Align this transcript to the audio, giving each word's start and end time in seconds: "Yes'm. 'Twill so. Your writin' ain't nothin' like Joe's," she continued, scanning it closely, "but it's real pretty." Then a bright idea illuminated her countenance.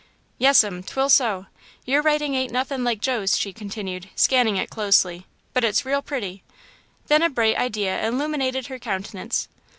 "Yes'm. 0.39 0.81
'Twill 0.81 1.09
so. 1.09 1.45
Your 1.85 2.01
writin' 2.01 2.33
ain't 2.33 2.51
nothin' 2.51 2.83
like 2.83 3.01
Joe's," 3.01 3.37
she 3.37 3.53
continued, 3.53 4.09
scanning 4.15 4.57
it 4.57 4.71
closely, 4.71 5.27
"but 5.53 5.63
it's 5.63 5.85
real 5.85 6.01
pretty." 6.01 6.41
Then 7.05 7.21
a 7.21 7.29
bright 7.29 7.57
idea 7.57 8.03
illuminated 8.07 8.65
her 8.65 8.79
countenance. 8.79 9.47